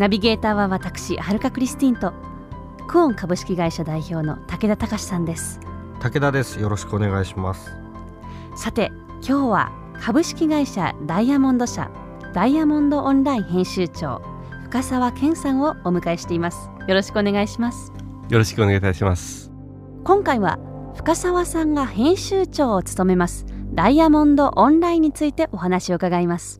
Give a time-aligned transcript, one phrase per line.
[0.00, 2.14] ナビゲーターは私はるかクリスティンと
[2.88, 5.60] クオン株式会社代表の武田隆さんです。
[6.00, 6.58] 武田です。
[6.58, 7.76] よろしくお願いします。
[8.56, 11.90] さて今日は株式会社ダイヤモンド社
[12.32, 14.22] ダイヤモンドオンライン編集長
[14.64, 16.70] 深澤健さんをお迎えしています。
[16.88, 17.92] よろしくお願いします。
[18.30, 19.52] よろしくお願いいたします。
[20.04, 20.58] 今回は
[20.94, 23.44] 深澤さんが編集長を務めます
[23.74, 26.59] ダイヤモンドオンラインについてお話を伺います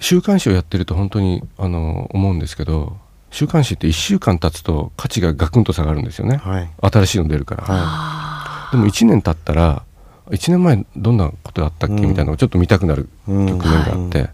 [0.00, 2.96] 週刊誌をやってると本当にあの思うんですけど
[3.30, 9.84] 週刊誌って1週間経つと価値がガクンと下がるんですよね、はい、新しいの出るから、はい、でも1年経ったら
[10.30, 14.30] 1年前どんなことあったっけみたいなのをちょっと見たくなる局面があって、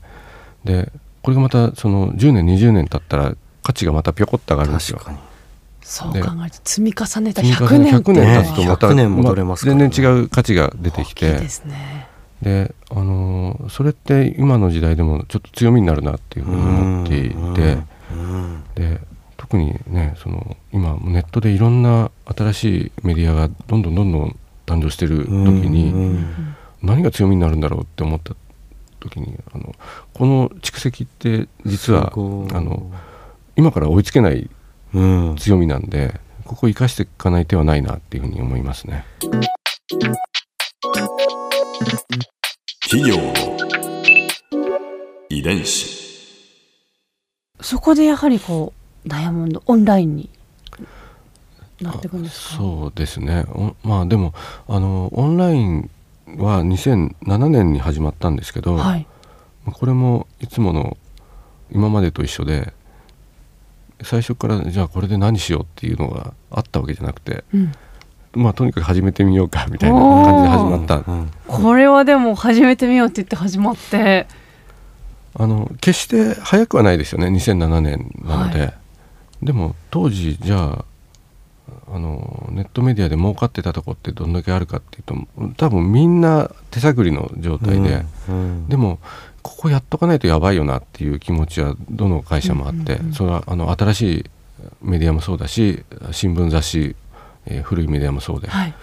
[0.65, 0.93] で
[1.23, 5.01] これがまたその10年20年経ったら価値がまたぴょこっと上がるんですよ。
[5.81, 11.39] そう考えて積み重ねた100年100年経つとまた、ね、戻れます全然違う価値が出てきて
[12.43, 17.79] で、あのー、それって今の時代でもちょっと強みになるなっていうふうに思っていて
[18.75, 19.01] で
[19.37, 26.25] 特にねその今ネットでいろんな新しいメディアがどんどんどんどん誕生してる時に
[26.83, 28.35] 何が強みになるんだろうって思った
[29.01, 29.75] 時にあの
[30.15, 32.91] この蓄積って実はあの
[33.57, 34.51] 今から追いつけない
[35.37, 39.05] 強みなんで、ここを生かしていかない手はないなっていうふうに思いますね。
[42.89, 43.35] 企業の
[45.29, 46.07] 遺伝子。
[47.61, 48.73] そこでやはりこ
[49.05, 50.31] うダイヤモンドオンラインに
[51.81, 52.57] なっていくんですか？
[52.59, 53.45] そうですね。
[53.83, 54.35] まあでも
[54.69, 55.91] あのオンライン
[56.37, 59.05] は2007年に始まったんですけど、はい、
[59.65, 60.97] これもいつもの
[61.73, 62.73] 今までと一緒で
[64.01, 67.73] 最初からじゃあこれで何しようっていうのがあったわけじゃなくて、うん、
[68.37, 74.27] まあとにかく始めてみようかみたいな感じで始まった、うん、これはでも始めてみようって言って始まって。
[75.39, 78.75] あの決して早くはないですよね2007年なので、はい、
[79.43, 80.85] でも当時じゃあ
[81.89, 85.15] あのネットメディアで儲かってたとこってどんだけあるかっていうと
[85.57, 88.35] 多分みんな手探りの状態で、うん。
[88.35, 88.99] うん、でも
[89.43, 94.25] ここやっとかないとやばいよなっていう気持ちはどの会社もあって、それはあの新しい
[94.83, 96.97] メディアもそうだし新聞雑誌、
[97.47, 98.49] えー、古いメディアもそうで。
[98.49, 98.75] はい、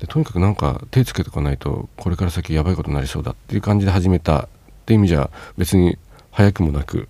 [0.00, 4.48] でとにかくなんか手つけておかないとこれから先やばいことになりそうだっていう感じで始めたっ
[4.86, 5.98] ていう意味じゃ別に
[6.30, 7.08] 早くもなく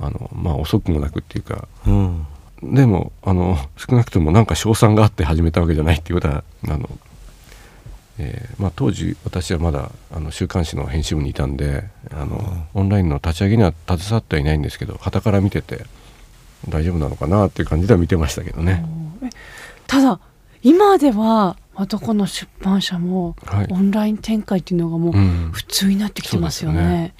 [0.00, 1.68] あの、まあ、遅くもなくっていうか。
[1.86, 2.26] うん。
[2.62, 6.90] でもあの少なくともなんか賞賛があって始めたわけじゃないっていうことはあの、
[8.18, 15.86] えーまあ、当時私はまだあの週刊誌の編集部にいたんであの、オンラインの立ち上げには携わってはいないんですけど傍から見てて
[16.68, 18.84] 大丈夫なのかなっていう感じでは見てましたけどね。
[19.88, 20.20] ただ
[20.62, 21.56] 今では
[21.88, 23.34] どこの出版社も
[23.70, 25.12] オンライン展開っていうのがもう
[25.52, 26.80] 普通になってきてますよね。
[26.80, 27.14] うんね。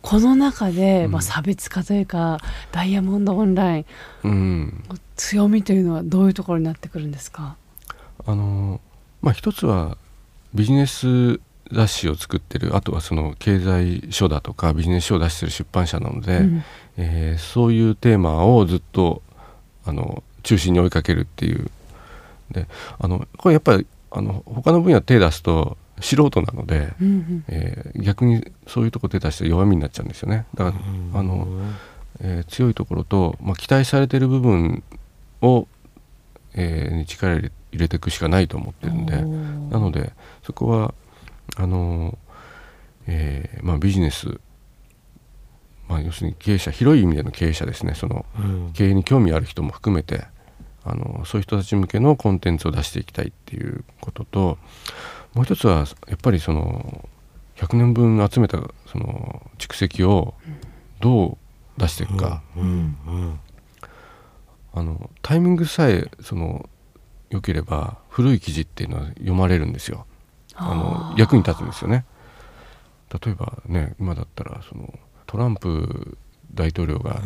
[0.00, 2.38] この中で、まあ、差別化というか、
[2.70, 3.84] ダイヤモンドオンライン、
[4.22, 4.84] うん、
[5.16, 7.56] 強みというのはどういうところになってくるんですか？
[8.24, 8.80] あの、
[9.20, 9.98] まあ、一つは
[10.54, 11.40] ビジネス
[11.72, 16.64] 雑誌を作ってるあとはその経済書だとかビジネス書を出してる出版社なので、うん、
[16.96, 19.22] えー、そういうテーマをずっと
[19.84, 21.70] あの中心に追いかけるっていう。
[22.50, 22.66] で
[22.98, 30.46] あのこれやっぱりあの他の分野手出すと素人なので、うんうん、えー、逆にそういうとこ出た人弱みになっちゃうんですよね。
[30.54, 30.78] だか
[31.12, 31.46] ら、あの、
[32.20, 34.82] えー、強いところと、まあ、期待されてる部分
[35.42, 35.68] を、
[36.54, 40.94] えー、に力入れていくしかないと思ってるんでなのでそこは
[41.56, 42.16] あの、
[43.06, 44.40] えーまあ、ビジネス
[45.88, 47.94] まあ、要するに経営者広い意味での経営者ですね。
[47.94, 50.24] その、うん、経営に興味ある人も含めて
[50.90, 54.58] あのそういう人たち向けのコンテンツを出していきたいっていうことと
[55.34, 57.06] もう一つはやっぱりその
[57.56, 60.34] 100年分集めたその蓄積を
[61.00, 61.38] ど
[61.76, 62.42] う出していくか、
[64.72, 66.68] あのタイミングさえその
[67.30, 70.06] 良ければ古い記事っていうのは読まれるんですよ。
[70.54, 72.04] あの役に立つんですよね。
[73.12, 76.16] 例えばね今だったらそのトランプ
[76.54, 77.20] 大統領が、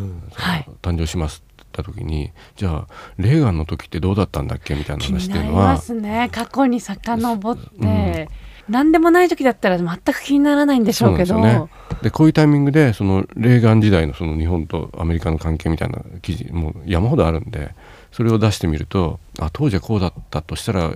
[0.83, 2.87] 誕生しますった時にじゃあ
[3.19, 5.65] レーガンの時ってどうだったんだっけみたいな話っていうのは。
[5.75, 11.41] ますね過去に遡って、うん、何でもない時だったら全く気にならないんでしょうけど。
[11.41, 11.65] ね、
[12.03, 17.75] でこういうタイミングでそのレーガン時代のその日本とアメリカの関係みたいな記事もう山ほどあるんで
[18.13, 20.95] それを出してみるとあ当時はこうだったとしたら、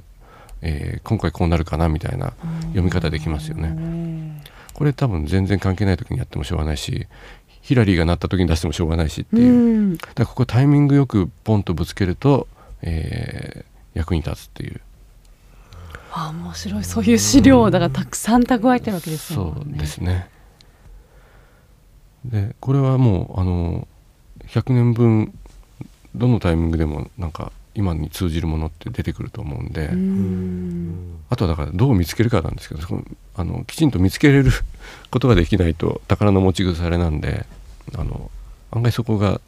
[0.62, 2.34] えー、今回こうなるかなみたいな
[2.66, 4.36] 読み方できますよね。
[4.74, 7.06] これ多分全然関係ない時にやってもしょうがないし
[7.66, 12.46] ヒラリーがなった時に出してもしょうがないしっていう、だからここタイミングよくポンとぶつけると、
[12.80, 14.80] えー、役に立つっていう。
[16.12, 16.84] あ面白い。
[16.84, 19.52] そういう資料をだからたくさん蓄えてるわけですよね。
[19.56, 20.28] そうですね。
[22.24, 23.88] でこれはもうあの
[24.46, 25.36] 100年分
[26.14, 29.90] どのタイミングでもなんか今に通じるものって出てくると思うんで。
[31.30, 32.80] あとはだからどう見つけるかなんですけど
[33.34, 34.52] あのきちんと見つけれる
[35.10, 37.44] ことができないと宝の持ち腐れなんで
[37.94, 38.30] あの
[38.70, 39.40] 案外そこが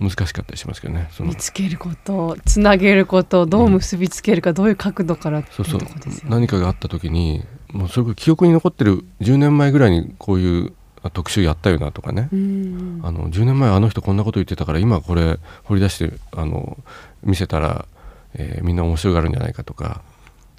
[0.00, 1.08] 難しかったりしますけどね。
[1.20, 5.80] 見つけることつなげることどう結びつけるか、うん、どういう角度からそうそう。
[6.24, 10.72] 何かがあった時にもうそれが記憶に残ってる10年前ぐらいにこういう
[11.10, 16.78] 特集やったよなとかね、あの10年前あの人こんなこと言ってたから今これ掘り出してあの
[17.24, 17.86] 見せたら、
[18.34, 20.02] えー、みんな面白がるんじゃないかとか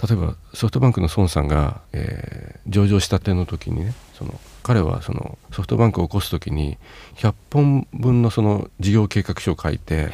[0.05, 6.77] 例えばソフトバンクの孫さんが、えー、上場したての時にねその彼はそのソフトバンクを起こす時に
[7.15, 10.09] 100本分のその事業計画書を書いて、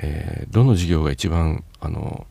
[0.00, 2.26] えー、どの事業が一番あの、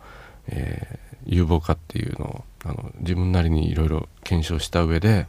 [0.47, 5.27] えー、有望かっていうのをあの自分なりにいろいろ検証した上で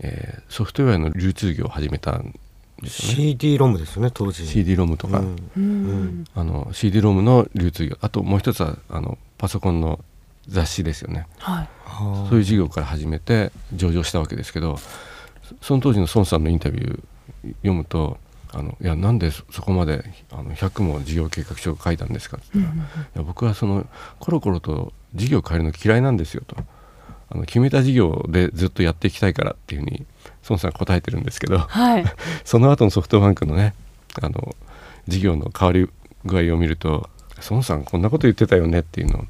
[0.00, 2.34] えー、ソフトウェアの流通業を始めたん
[2.82, 3.14] ですよね。
[3.14, 4.46] CD ロムですよね当時。
[4.46, 5.36] CD ロムとか、うん。
[5.56, 7.96] うん、あの CD ロムの流通業。
[8.00, 10.00] あともう一つはあのパソコンの
[10.48, 11.68] 雑誌ですよね、はい、
[12.28, 14.78] そういう事業から始めて上場したわけですけど
[15.60, 18.18] その当時の孫さんのインタビュー読むと
[18.52, 22.46] あのいやなんでそこまであの100も事業計画書を書いたんですかって。
[22.54, 23.86] 言ったら、うんうんうん、いや僕はその
[24.20, 26.56] コロコロと事業を変えるの嫌いなんですよと。
[27.30, 30.06] あの決めた事業でずっとやっていきたいからっていうふうに
[30.48, 32.04] 孫さん答えてるんですけど、はい、
[32.44, 33.74] その後のソフトバンクのね
[34.20, 34.54] あの
[35.08, 35.88] 事業の変わり
[36.24, 37.08] 具合を見ると
[37.50, 39.24] 孫さんこんなこと言ってたよねっていうのを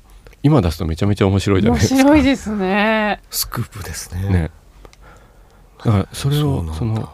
[0.44, 1.94] 今出すとめちゃめちゃ面白いじゃないですか。
[1.96, 3.20] 面白いですね。
[3.30, 4.28] スクープですね。
[4.28, 4.50] ね。
[5.82, 7.08] だからそれをその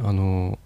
[0.00, 0.58] あの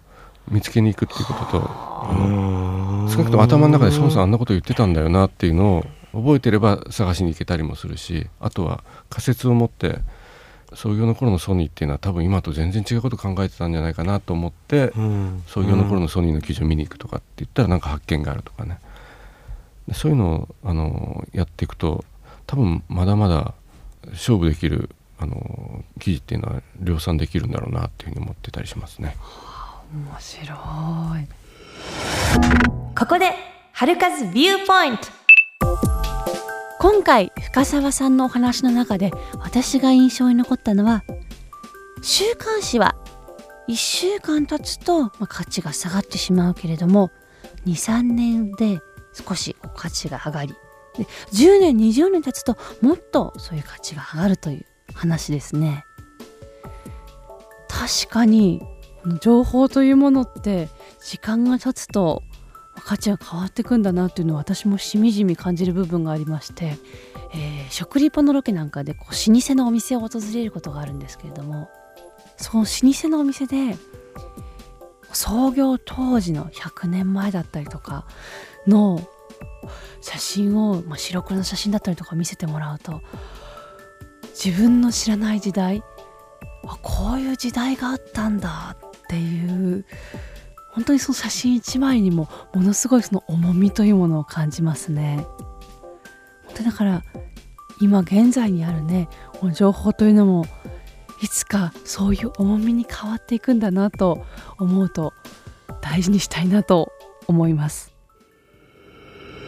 [0.49, 9.99] 見つけに行くっていうこととあの少なくとも頭の中で孫さんあんなこと言ってたんだよなっていうのを覚えてれば探しに行けたりもするしあとは仮説を持って
[10.73, 18.79] 創業の頃のソニーっていうのは多分今と全然違うこと考えてたんじゃないかなと思って、うん、創業の頃のソニーの記事を見に行くとかって言ったらなんか発見があるとかね
[19.93, 22.05] そういうのをあのやっていくと
[22.47, 23.53] 多分まだまだ
[24.11, 24.89] 勝負できる
[25.19, 29.15] あの記事っていうのは量産できるんだろうなっていうふうに思ってたりしますね。
[29.93, 30.55] 面白
[31.19, 31.27] い
[32.97, 33.33] ここで
[33.73, 35.07] 春風ビューポイント
[36.79, 41.03] 今回深澤さんのお話の中で私が印象に残ったのは
[42.01, 42.95] 週刊誌は
[43.67, 47.11] 1週間経つと、まあ、価値が下がってしまうけれども
[47.65, 48.81] 23年で
[49.13, 50.55] 少し価値が上がり
[50.97, 55.85] で10年20年経つともっとそういう価値が上がるという話ですね。
[57.67, 58.61] 確かに
[59.21, 60.69] 情報というものって
[61.03, 62.21] 時間が経つと
[62.75, 66.77] 価値が変わっていくんだなっていうのを私もしみじみ感じる部分がありまして、
[67.33, 71.69] えー、食リポのロケなんかでこう老舗のお店を訪れることがあるんですけれども
[72.37, 73.77] その老舗のお店で
[75.13, 78.05] 創業当時の100年前だったりとか
[78.67, 79.07] の
[80.01, 83.01] 写真を、まあ、白黒の写真だったりとか見せてもらうと
[84.43, 85.83] 自分の知らない時代
[86.65, 89.85] あこういう時代があったんだっていう
[90.71, 95.25] 本当にその写真一枚にもものすごいその重みというものを感じますね。
[96.45, 97.03] 本当だから
[97.81, 100.45] 今現在にあるねこの情報というのも
[101.21, 104.25] いつかそういう重みに変わっていくんだなと
[104.59, 105.13] 思うと
[105.81, 106.91] 大事にしたいなと
[107.27, 107.90] 思います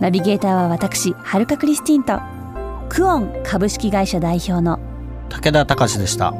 [0.00, 2.20] ナビゲーターは私はるかクリスティンと
[2.88, 4.78] クオン株式会社代表の
[5.28, 6.32] 武田隆でした。